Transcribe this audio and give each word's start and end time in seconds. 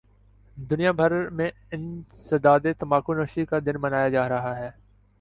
دنیا 0.57 0.91
بھر 0.91 1.11
میں 1.31 1.49
انسداد 1.71 2.65
تمباکو 2.79 3.13
نوشی 3.13 3.45
کا 3.45 3.59
دن 3.65 3.81
منایا 3.81 4.09
جارہاہے 4.09 4.69